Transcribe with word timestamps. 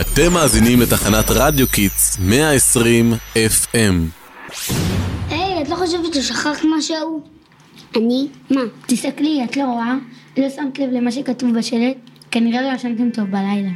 אתם 0.00 0.32
מאזינים 0.32 0.80
לתחנת 0.80 1.24
רדיו 1.30 1.68
קידס 1.68 2.18
120 2.20 3.12
FM. 3.34 3.76
היי, 5.28 5.62
את 5.62 5.68
לא 5.68 5.76
חושבת 5.76 6.14
ששכחת 6.14 6.64
משהו? 6.78 7.22
אני? 7.96 8.28
מה? 8.50 8.60
תסתכלי, 8.86 9.44
את 9.44 9.56
לא 9.56 9.64
רואה? 9.64 9.94
לא 10.36 10.50
שמת 10.50 10.78
לב 10.78 10.90
למה 10.92 11.12
שכתוב 11.12 11.58
בשלט? 11.58 11.96
כנראה 12.30 12.62
לא 12.62 12.76
ישנתם 12.76 13.10
טוב 13.10 13.24
בלילה. 13.24 13.70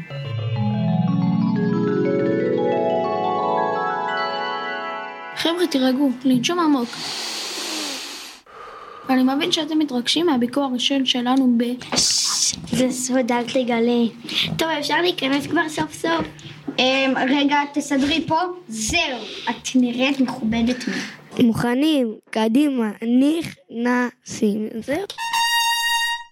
חבר'ה, 5.37 5.67
תירגעו, 5.71 6.11
לנשום 6.25 6.59
עמוק. 6.61 6.89
אני 9.11 9.23
מבין 9.23 9.53
שאתם 9.53 9.79
מתרגשים 9.79 10.27
מהביקור 10.27 10.65
הראשון 10.65 11.07
שלנו 11.07 11.55
ב... 11.57 11.65
זה 12.73 12.91
סוד, 12.91 13.33
אל 13.33 13.45
תגלה. 13.45 14.05
טוב, 14.57 14.69
אפשר 14.69 15.01
להיכנס 15.03 15.47
כבר 15.47 15.69
סוף 15.69 15.93
סוף? 15.93 16.27
אמ, 16.79 17.15
רגע, 17.31 17.57
תסדרי 17.73 18.25
פה. 18.27 18.39
זהו, 18.69 19.19
את 19.51 19.69
נראית 19.75 20.21
מכובדת 20.21 20.89
מאוד. 20.89 21.47
מוכנים, 21.47 22.15
קדימה, 22.31 22.91
נכנסים. 23.03 24.69
זהו. 24.87 25.05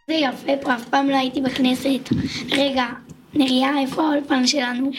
זה 0.07 0.15
יפה 0.15 0.53
פה, 0.63 0.75
אף 0.75 0.89
פעם 0.89 1.11
לא 1.11 1.17
הייתי 1.17 1.41
בכנסת. 1.41 2.09
רגע, 2.51 2.87
נריה, 3.35 3.79
איפה 3.81 4.03
האולפן 4.03 4.47
שלנו? 4.47 4.91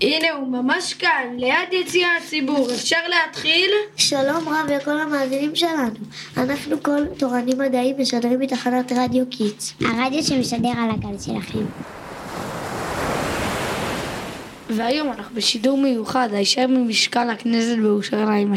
הנה 0.00 0.30
הוא 0.30 0.48
ממש 0.48 0.94
כאן, 0.94 1.36
ליד 1.36 1.72
יציע 1.72 2.08
הציבור. 2.18 2.70
אפשר 2.74 2.96
להתחיל? 3.08 3.70
שלום 3.96 4.48
רב 4.48 4.70
לכל 4.70 5.00
המאזינים 5.00 5.56
שלנו. 5.56 5.90
אנחנו 6.36 6.82
כתבורנים 6.82 7.58
מדעיים 7.58 7.96
משדרים 7.98 8.40
מתחנת 8.40 8.92
רדיו 8.92 9.24
קידס. 9.30 9.74
הרדיו 9.80 10.22
שמשדר 10.22 10.72
על 10.78 10.90
הגל 10.90 11.18
שלכם. 11.18 11.64
והיום 14.70 15.08
אנחנו 15.12 15.34
בשידור 15.34 15.78
מיוחד, 15.78 16.28
הישר 16.32 16.66
ממשכן 16.66 17.30
הכנסת 17.30 17.76
בירושלים. 17.78 18.52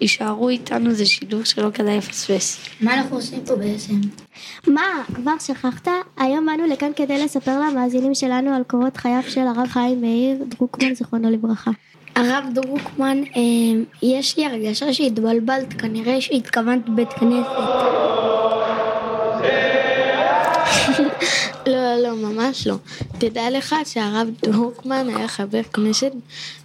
יישארו 0.00 0.48
איתנו, 0.48 0.90
זה 0.90 1.06
שידור 1.06 1.44
שלא 1.44 1.70
כדאי 1.70 1.96
לפספס. 1.96 2.58
מה 2.80 2.94
אנחנו 2.94 3.16
עושים 3.16 3.40
פה 3.46 3.56
בעצם? 3.56 3.94
מה, 4.66 5.02
כבר 5.14 5.38
שכחת? 5.38 5.88
היום 6.18 6.46
באנו 6.46 6.66
לכאן 6.66 6.90
כדי 6.96 7.24
לספר 7.24 7.60
למאזינים 7.60 8.14
שלנו 8.14 8.54
על 8.54 8.62
קורות 8.62 8.96
חייו 8.96 9.22
של 9.28 9.40
הרב 9.40 9.66
חיים 9.68 10.00
מאיר 10.00 10.36
דרוקמן, 10.48 10.94
זיכרונו 10.94 11.30
לברכה. 11.30 11.70
הרב 12.16 12.44
דרוקמן, 12.52 13.22
אמ, 13.36 13.84
יש 14.02 14.36
לי 14.36 14.46
הרגשה 14.46 14.92
שהתבלבלת, 14.92 15.80
כנראה 15.80 16.20
שהתכוונת 16.20 16.88
בית 16.88 17.12
כנסת. 17.12 18.29
ממש 22.50 22.66
לא. 22.66 22.76
תדע 23.18 23.50
לך 23.50 23.74
שהרב 23.84 24.28
דרוקמן 24.42 25.08
היה 25.08 25.28
חבר 25.28 25.62
כנסת 25.62 26.12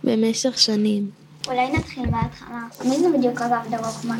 במשך 0.03 0.57
שנים. 0.57 1.09
אולי 1.47 1.71
נתחיל 1.71 2.09
מההתחלה. 2.09 2.61
מי 2.85 2.99
זה 2.99 3.07
בדיוק 3.17 3.41
הרב 3.41 3.67
דרוקמן? 3.69 4.19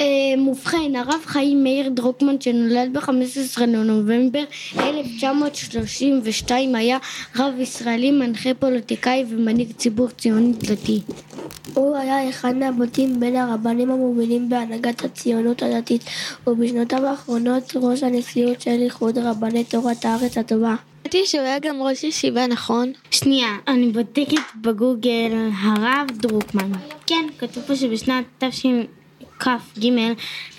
אמ, 0.00 0.48
ובכן, 0.48 0.96
הרב 0.96 1.20
חיים 1.24 1.64
מאיר 1.64 1.88
דרוקמן 1.88 2.40
שנולד 2.40 2.92
ב-15 2.92 3.60
לנובמבר 3.60 4.44
1932 4.78 6.74
היה 6.74 6.98
רב 7.36 7.54
ישראלי, 7.58 8.10
מנחה 8.10 8.54
פוליטיקאי 8.54 9.24
ומנהיג 9.28 9.72
ציבור 9.72 10.08
ציוני 10.08 10.52
דתי. 10.52 11.00
הוא 11.74 11.96
היה 11.96 12.30
אחד 12.30 12.54
מהבוטים 12.56 13.20
בין 13.20 13.36
הרבנים 13.36 13.90
המובילים 13.90 14.48
בהנהגת 14.48 15.04
הציונות 15.04 15.62
הדתית 15.62 16.04
ובשנותיו 16.46 17.06
האחרונות 17.06 17.72
ראש 17.76 18.02
הנשיאות 18.02 18.60
של 18.60 18.82
איחוד 18.82 19.18
רבני 19.18 19.64
תורת 19.64 20.04
הארץ 20.04 20.38
הטובה. 20.38 20.74
שמעתי 21.02 21.26
שהוא 21.26 21.40
היה 21.40 21.58
גם 21.58 21.82
ראש 21.82 22.04
ישיבה, 22.04 22.46
נכון? 22.46 22.92
שנייה, 23.10 23.48
אני 23.68 23.88
בודקת 23.88 24.42
בגוגל 24.60 25.50
הרב 25.62 26.06
דרוקמן. 26.12 26.72
כן, 27.06 27.26
כתוב 27.38 27.62
פה 27.66 27.76
שבשנת 27.76 28.24
תשכ"ג 29.38 29.88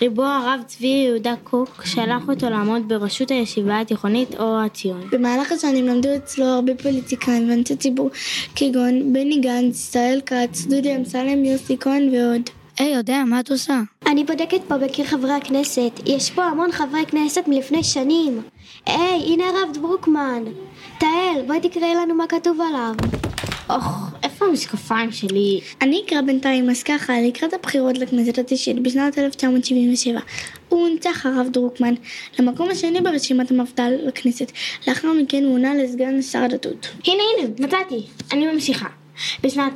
ריבו 0.02 0.24
הרב 0.24 0.60
צבי 0.66 0.86
יהודה 0.86 1.34
קוק 1.44 1.82
שלח 1.84 2.28
אותו 2.28 2.50
לעמוד 2.50 2.88
בראשות 2.88 3.30
הישיבה 3.30 3.80
התיכונית 3.80 4.34
אור 4.34 4.58
הציון. 4.58 5.08
במהלך 5.10 5.52
השנים 5.52 5.86
למדו 5.86 6.08
אצלו 6.16 6.44
הרבה 6.44 6.72
פוליטיקאים 6.74 7.50
ואנשי 7.50 7.76
ציבור 7.76 8.10
כגון 8.56 9.12
בני 9.12 9.40
גנץ, 9.40 9.74
ישראל 9.74 10.20
כץ, 10.26 10.64
דודי 10.64 10.96
אמסלם, 10.96 11.44
יוסי 11.44 11.76
כהן 11.80 12.08
ועוד. 12.14 12.50
היי, 12.78 12.94
יודע, 12.94 13.24
מה 13.26 13.40
את 13.40 13.50
עושה? 13.50 13.80
אני 14.06 14.24
בודקת 14.24 14.60
פה 14.68 14.78
בקיר 14.78 15.06
חברי 15.06 15.32
הכנסת. 15.32 16.00
יש 16.06 16.30
פה 16.30 16.44
המון 16.44 16.72
חברי 16.72 17.06
כנסת 17.06 17.44
מלפני 17.46 17.84
שנים. 17.84 18.42
היי, 18.86 19.22
הנה 19.26 19.44
הרב 19.44 19.74
דרוקמן. 19.74 20.42
תהל, 20.98 21.42
בואי 21.46 21.60
תקראי 21.60 21.94
לנו 21.94 22.14
מה 22.14 22.26
כתוב 22.26 22.60
עליו. 22.60 22.94
אוח, 23.70 24.12
איפה 24.40 24.50
המשקפיים 24.50 25.12
שלי? 25.12 25.60
אני 25.82 26.02
אקרא 26.06 26.20
בינתיים, 26.20 26.70
אז 26.70 26.82
ככה, 26.82 27.12
לקראת 27.20 27.54
הבחירות 27.54 27.98
לכנסת 27.98 28.38
התשעית 28.38 28.82
בשנת 28.82 29.18
1977, 29.18 30.20
הוא 30.68 30.80
הונצח 30.80 31.26
הרב 31.26 31.46
דרוקמן 31.50 31.94
למקום 32.38 32.70
השני 32.70 33.00
ברשימת 33.00 33.50
המפד"ל 33.50 33.92
לכנסת. 34.06 34.52
לאחר 34.88 35.12
מכן 35.12 35.46
מונה 35.46 35.74
לסגן 35.74 36.22
שר 36.22 36.38
הדתות. 36.38 36.88
הנה 37.06 37.22
הנה, 37.38 37.48
מצאתי. 37.58 38.02
אני 38.32 38.52
ממשיכה. 38.52 38.86
בשנת 39.42 39.72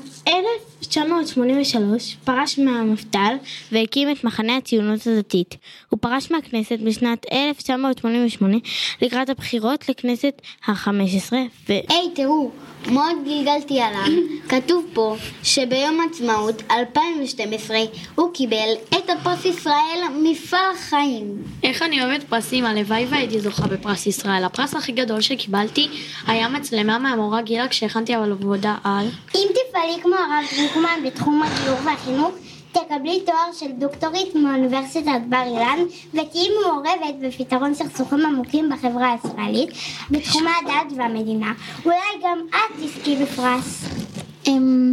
1983 0.85 2.17
פרש 2.25 2.59
מהמפד"ל 2.59 3.35
והקים 3.73 4.11
את 4.11 4.25
מחנה 4.25 4.57
הציונות 4.57 5.07
הדתית. 5.07 5.57
הוא 5.89 5.99
פרש 6.03 6.31
מהכנסת 6.31 6.79
בשנת 6.85 7.27
1988 7.33 8.57
לקראת 9.03 9.29
הבחירות 9.29 9.89
לכנסת 9.89 10.43
ה-15 10.67 11.33
ו... 11.69 11.73
היי, 11.89 12.11
תראו, 12.15 12.51
מאוד 12.87 13.17
גלגלתי 13.25 13.81
עליו. 13.81 14.23
כתוב 14.49 14.87
פה 14.93 15.17
שביום 15.43 16.01
העצמאות 16.01 16.63
2012 16.71 17.79
הוא 18.15 18.35
קיבל 18.35 18.69
את 18.89 19.11
הפרס 19.11 19.45
ישראל 19.45 20.01
מפעל 20.23 20.61
החיים. 20.75 21.43
איך 21.63 21.83
אני 21.83 22.05
אוהבת 22.05 22.25
פרסים, 22.25 22.65
הלוואי 22.65 23.07
והייתי 23.11 23.41
זוכה 23.41 23.67
בפרס 23.67 24.07
ישראל. 24.07 24.45
הפרס 24.45 24.75
הכי 24.75 24.93
גדול 24.93 25.21
שקיבלתי 25.21 25.89
היה 26.27 26.49
מצלמה 26.49 26.99
מהמורה 26.99 27.43
גילה 27.43 27.69
כשהכנתי 27.69 28.15
על 28.15 28.33
עבודה 28.33 28.75
על... 28.85 29.07
אם 29.35 29.49
תפעלי 29.49 30.03
כמו 30.03 30.15
הרב 30.15 30.45
דרוקמן 30.75 31.01
בתחום 31.07 31.43
הגיור 31.43 31.77
והחינוך, 31.85 32.31
תקבלי 32.73 33.21
תואר 33.27 33.53
של 33.59 33.73
דוקטורית 33.79 34.35
מאוניברסיטת 34.35 35.21
בר 35.29 35.43
אילן 35.47 35.79
ותהיי 36.15 36.49
מעורבת 36.63 37.15
בפתרון 37.23 37.75
סכסוכים 37.75 38.27
עמוקים 38.27 38.71
בחברה 38.71 39.13
הישראלית 39.13 39.71
בתחומי 40.11 40.51
הדת 40.63 40.93
והמדינה. 40.97 41.53
אולי 41.85 41.97
גם 42.23 42.39
את 42.51 42.83
תזכי 42.83 43.17
בפרס. 43.17 43.85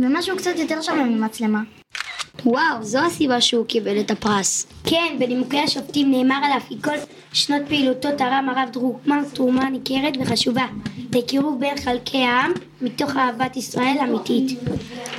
ומשהו 0.02 0.38
קצת 0.38 0.53
יותר 0.58 0.81
שווה 0.81 1.03
ממצלמה. 1.03 1.62
וואו, 2.46 2.84
זו 2.84 3.00
הסיבה 3.00 3.42
שהוא 3.42 3.66
קיבל 3.66 4.00
את 4.00 4.12
הפרס. 4.12 4.68
כן, 4.84 5.16
בנימוקי 5.19 5.59
השופטים 5.59 6.12
נאמר 6.12 6.40
עליו 6.44 6.59
כי 6.68 6.75
כל 6.81 6.96
שנות 7.34 7.62
פעילותו 7.68 8.09
תרם 8.18 8.50
הרב 8.50 8.69
דרוקמן 8.72 9.24
תרומה 9.34 9.69
ניכרת 9.69 10.13
וחשובה 10.19 10.66
לקירוב 11.13 11.59
בין 11.59 11.78
חלקי 11.78 12.24
העם 12.24 12.52
מתוך 12.81 13.16
אהבת 13.16 13.58
ישראל 13.58 13.98
אמיתית. 14.03 14.59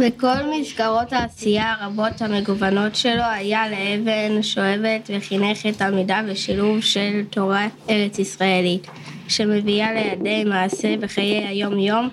בכל 0.01 0.47
מסגרות 0.61 1.13
העשייה 1.13 1.75
הרבות 1.81 2.23
המגוונות 2.23 2.97
שלו 2.97 3.23
היה 3.23 3.69
לאבן 3.69 4.43
שואבת 4.43 5.11
וחינך 5.17 5.67
את 5.67 5.79
תלמידיו 5.79 6.23
לשילוב 6.27 6.81
של 6.81 7.23
תורה 7.31 7.67
ארץ 7.91 8.19
ישראלית 8.19 8.87
שמביאה 9.29 9.93
לידי 9.93 10.45
מעשה 10.45 10.97
בחיי 10.97 11.47
היום 11.47 11.79
יום 11.79 12.09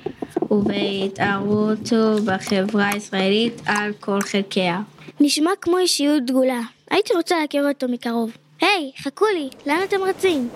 ובהתערות 0.52 1.94
בחברה 2.26 2.90
הישראלית 2.94 3.62
על 3.66 3.92
כל 4.00 4.22
חלקיה. 4.22 4.82
נשמע 5.20 5.52
כמו 5.62 5.78
אישיות 5.78 6.26
דגולה. 6.26 6.62
הייתי 6.92 7.14
רוצה 7.14 7.36
להכיר 7.42 7.68
אותו 7.68 7.88
מקרוב. 7.88 8.32
היי, 8.62 8.92
חכו 8.98 9.26
לי, 9.36 9.50
לאן 9.66 9.80
אתם 9.88 10.04
רצים? 10.04 10.50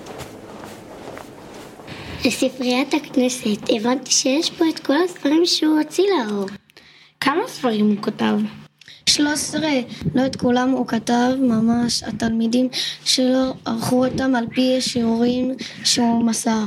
לספריית 2.25 2.93
הכנסת, 2.93 3.69
הבנתי 3.69 4.11
שיש 4.11 4.49
פה 4.49 4.65
את 4.69 4.79
כל 4.79 5.03
הספרים 5.05 5.45
שהוא 5.45 5.77
הוציא 5.77 6.03
לאור. 6.03 6.45
כמה 7.23 7.47
ספרים 7.47 7.89
הוא 7.89 7.97
כתב? 8.01 8.37
13, 9.09 9.61
לא 10.15 10.25
את 10.25 10.35
כולם 10.35 10.69
הוא 10.69 10.87
כתב, 10.87 11.29
ממש 11.39 12.03
התלמידים 12.03 12.67
שלו 13.05 13.53
ערכו 13.65 14.05
אותם 14.05 14.35
על 14.35 14.47
פי 14.53 14.77
השיעורים 14.77 15.51
שהוא 15.83 16.23
מסר. 16.25 16.63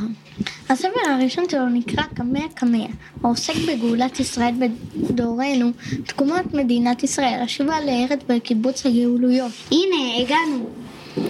הספר 0.69 0.99
הראשון 1.11 1.45
שלו 1.51 1.69
נקרא 1.69 2.03
קמע 2.03 2.41
קמע, 2.55 2.87
העוסק 3.23 3.55
בגאולת 3.69 4.21
ישראל 4.21 4.55
בדורנו, 4.97 5.71
תקומת 6.07 6.55
מדינת 6.55 7.03
ישראל, 7.03 7.41
השובה 7.43 7.81
לארץ 7.81 8.21
בקיבוץ 8.27 8.87
הגאולויות. 8.87 9.53
הנה, 9.71 10.23
הגענו. 10.23 10.69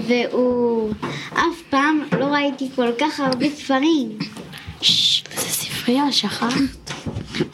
והוא... 0.06 0.92
אף 1.32 1.62
פעם 1.70 2.02
לא 2.18 2.24
ראיתי 2.24 2.68
כל 2.74 2.90
כך 2.98 3.20
הרבה 3.20 3.50
ספרים. 3.50 4.18
ששש, 4.80 5.24
זה 5.34 5.48
ספרייה, 5.48 6.12
שכחת? 6.12 6.85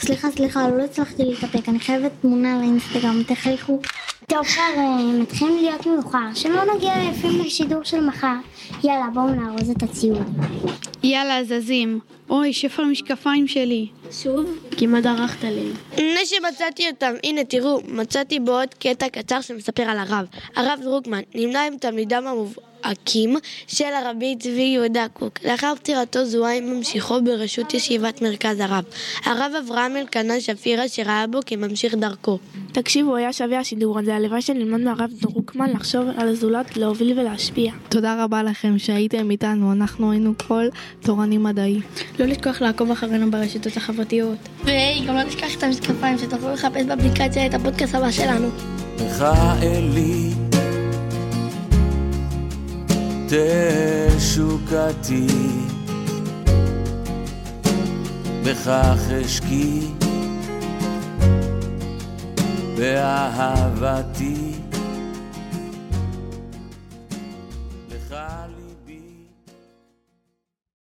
סליחה, 0.00 0.31
סליחה, 0.31 0.69
לא 0.69 0.82
הצלחתי 0.82 1.25
להתאפק, 1.25 1.69
אני 1.69 1.81
חייבת 1.81 2.12
תמונה 2.20 2.58
לאינסטגרם, 2.61 3.23
תחייכו. 3.23 3.81
טוב, 4.26 4.43
חבר'ה, 4.43 4.96
מתחילים 5.20 5.56
להיות 5.56 5.87
מאוחר, 5.87 6.34
שלא 6.34 6.75
נגיע 6.75 6.93
יפים 7.11 7.40
לשידור 7.40 7.84
של 7.84 8.06
מחר. 8.06 8.34
יאללה, 8.84 9.06
בואו 9.14 9.26
נארוז 9.26 9.70
את 9.70 9.82
הציוד. 9.82 10.26
יאללה, 11.02 11.44
זזים. 11.44 12.00
אוי, 12.31 12.52
שפע 12.52 12.82
המשקפיים 12.82 13.49
שלי. 13.49 13.88
שוב? 14.11 14.46
כמעט 14.70 15.02
דרכת 15.02 15.44
לי. 15.44 15.69
הנה 15.96 16.20
שמצאתי 16.25 16.90
אותם, 16.90 17.12
הנה 17.25 17.44
תראו, 17.44 17.81
מצאתי 17.88 18.40
בעוד 18.40 18.75
קטע 18.75 19.08
קצר 19.08 19.40
שמספר 19.40 19.82
על 19.82 19.99
הרב. 19.99 20.26
הרב 20.56 20.78
דרוקמן 20.82 21.20
נמנה 21.35 21.67
עם 21.67 21.76
תלמידיו 21.76 22.28
המובהקים 22.28 22.72
של 23.67 23.84
הרבי 23.84 24.37
צבי 24.38 24.62
יהודה 24.62 25.06
קוק. 25.12 25.38
לאחר 25.44 25.73
פטירתו 25.76 26.25
זוהה 26.25 26.56
עם 26.56 26.76
ממשיכו 26.76 27.23
בראשות 27.23 27.75
ישיבת 27.75 28.23
מרכז 28.23 28.61
הרב. 28.61 28.84
הרב 29.25 29.52
אברהם 29.64 29.96
אלקנה 29.96 30.40
שפירא 30.40 30.88
שראה 30.88 31.26
בו 31.31 31.38
כממשיך 31.46 31.94
דרכו. 31.94 32.38
תקשיבו, 32.73 33.17
היה 33.17 33.32
שווה 33.32 33.58
השידור 33.58 33.99
הזה, 33.99 34.14
הלוואי 34.14 34.43
שנלמד 34.43 34.81
מהרב 34.81 35.11
דרוקמן 35.20 35.70
לחשוב 35.70 36.08
על 36.17 36.29
הזולת, 36.29 36.76
להוביל 36.76 37.20
ולהשפיע. 37.20 37.73
תודה 37.88 38.25
רבה 38.25 38.43
לכם 38.43 38.79
שהייתם 38.79 39.31
איתנו, 39.31 39.73
אנחנו 39.73 40.11
היינו 40.11 40.32
כל 40.46 40.64
תורני 41.00 41.38
מדעי. 41.38 41.81
לא 42.19 42.26
לשכוח 42.26 42.61
לעקוב 42.61 42.90
אחרינו 42.90 43.31
ברשתות 43.31 43.76
החברתיות. 43.76 44.38
והי, 44.64 45.05
גם 45.06 45.14
לא 45.14 45.23
נשכח 45.23 45.56
את 45.58 45.62
המשקפיים, 45.62 46.19
שתוכלו 46.19 46.52
לחפש 46.52 46.85
באפליקציה 46.87 47.46
את 47.46 47.55
הפודקאסט 47.55 47.94
הבא 47.94 48.11
שלנו. 48.11 48.49
תשוקתי. 53.32 55.26
בכך 58.44 58.99
אשקי. 59.25 59.88
באהבתי 62.79 64.52